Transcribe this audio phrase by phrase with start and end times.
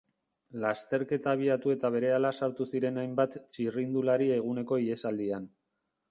[0.61, 5.47] Lasterketa abiatu eta berehala sartu ziren hainbat txirrindulari eguneko ihesaldian.